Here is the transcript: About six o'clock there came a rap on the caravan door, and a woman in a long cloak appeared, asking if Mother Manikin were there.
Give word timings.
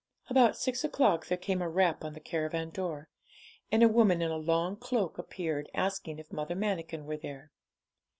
About 0.31 0.57
six 0.57 0.83
o'clock 0.83 1.27
there 1.27 1.37
came 1.37 1.61
a 1.61 1.69
rap 1.69 2.03
on 2.03 2.13
the 2.13 2.19
caravan 2.19 2.71
door, 2.71 3.07
and 3.71 3.83
a 3.83 3.87
woman 3.87 4.19
in 4.23 4.31
a 4.31 4.35
long 4.35 4.75
cloak 4.75 5.19
appeared, 5.19 5.69
asking 5.75 6.17
if 6.17 6.33
Mother 6.33 6.55
Manikin 6.55 7.05
were 7.05 7.17
there. 7.17 7.51